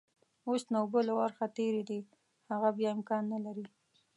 [0.47, 1.99] اوس نو اوبه له ورخ تېرې دي،
[2.51, 3.65] هغه بيا امکان نلري.